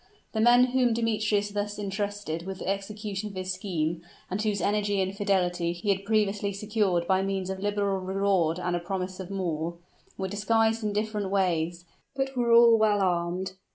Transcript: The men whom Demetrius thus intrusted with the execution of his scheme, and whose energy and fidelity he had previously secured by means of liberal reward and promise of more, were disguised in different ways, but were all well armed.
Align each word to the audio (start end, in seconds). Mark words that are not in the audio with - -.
The 0.31 0.41
men 0.41 0.63
whom 0.71 0.93
Demetrius 0.95 1.49
thus 1.51 1.77
intrusted 1.77 2.47
with 2.47 2.57
the 2.57 2.67
execution 2.67 3.29
of 3.29 3.35
his 3.35 3.53
scheme, 3.53 4.01
and 4.31 4.41
whose 4.41 4.59
energy 4.59 4.99
and 4.99 5.15
fidelity 5.15 5.73
he 5.73 5.89
had 5.89 6.05
previously 6.05 6.53
secured 6.53 7.05
by 7.05 7.21
means 7.21 7.51
of 7.51 7.59
liberal 7.59 7.99
reward 7.99 8.57
and 8.57 8.83
promise 8.83 9.19
of 9.19 9.29
more, 9.29 9.75
were 10.17 10.27
disguised 10.27 10.83
in 10.83 10.91
different 10.91 11.29
ways, 11.29 11.85
but 12.15 12.35
were 12.35 12.51
all 12.51 12.79
well 12.79 12.99
armed. 12.99 13.53